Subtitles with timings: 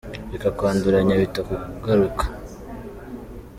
[0.33, 2.23] Reka kwanduranya bitakugaruka.